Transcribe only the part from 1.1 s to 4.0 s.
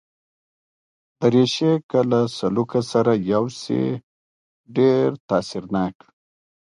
دریشي که له سلوکه سره یوسې،